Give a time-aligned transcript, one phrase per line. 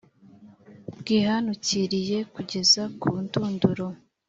[0.99, 3.87] bwihanukiriye kugeza ku ndunduro,